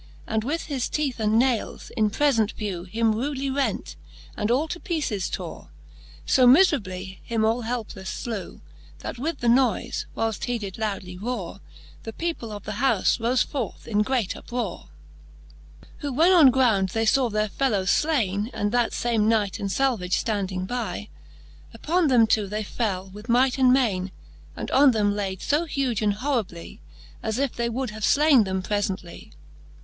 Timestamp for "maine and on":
23.71-24.93